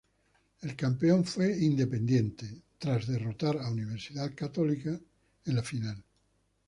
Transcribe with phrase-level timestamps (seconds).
[0.61, 4.99] El campeón fue Independiente tras derrotar a Universidad Católica
[5.45, 6.03] en la final.